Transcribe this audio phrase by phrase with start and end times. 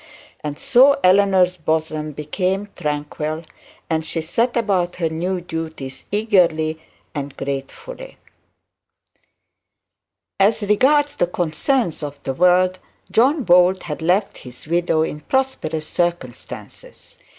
[0.43, 3.43] And so Eleanor's bosom became tranquil,
[3.87, 6.81] and she set about her new duties eagerly
[7.13, 8.17] and gratefully.
[10.39, 12.79] As regards the concerns of the world,
[13.11, 17.19] John Bold had left his widow in prosperous circumstances.